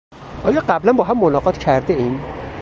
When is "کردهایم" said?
1.57-2.21